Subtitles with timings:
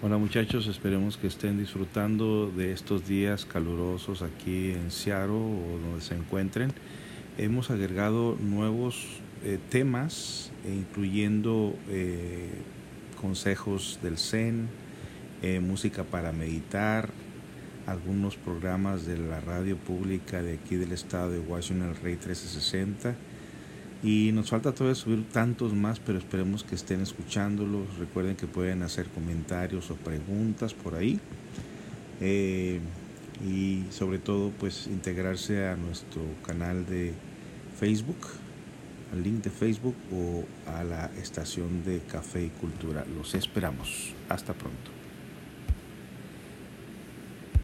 [0.00, 6.00] Hola muchachos, esperemos que estén disfrutando de estos días calurosos aquí en Seattle o donde
[6.02, 6.72] se encuentren.
[7.36, 12.48] Hemos agregado nuevos eh, temas, eh, incluyendo eh,
[13.20, 14.68] consejos del Zen,
[15.62, 17.10] música para meditar,
[17.86, 23.16] algunos programas de la radio pública de aquí del estado de Washington, el Rey 1360
[24.02, 27.98] y nos falta todavía subir tantos más, pero esperemos que estén escuchándolos.
[27.98, 31.18] Recuerden que pueden hacer comentarios o preguntas por ahí.
[32.20, 32.80] Eh,
[33.46, 37.12] y sobre todo, pues integrarse a nuestro canal de
[37.78, 38.18] Facebook,
[39.12, 43.04] al link de Facebook o a la estación de Café y Cultura.
[43.16, 44.14] Los esperamos.
[44.28, 44.97] Hasta pronto.